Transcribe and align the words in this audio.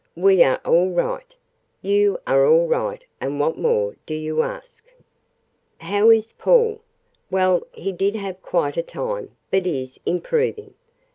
"We 0.15 0.41
are 0.41 0.57
all 0.65 0.89
right, 0.89 1.35
you 1.83 2.17
are 2.25 2.43
all 2.47 2.65
right, 2.65 3.03
and 3.19 3.39
what 3.39 3.59
more 3.59 3.95
do 4.07 4.15
you 4.15 4.41
ask?" 4.41 4.87
"How 5.77 6.09
is 6.09 6.33
Paul?" 6.33 6.81
"Well, 7.29 7.67
he 7.71 7.91
did 7.91 8.15
have 8.15 8.41
quite 8.41 8.77
a 8.77 8.81
time, 8.81 9.35
but 9.51 9.67
is 9.67 9.99
improving. 10.03 10.73